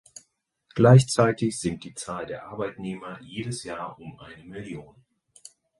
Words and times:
Gleichzeitig 0.73 1.59
sinkt 1.59 1.83
die 1.83 1.93
Zahl 1.93 2.25
der 2.25 2.47
Arbeitnehmer 2.47 3.21
jedes 3.21 3.63
Jahr 3.63 3.99
um 3.99 4.17
eine 4.19 4.43
Millionen. 4.45 5.05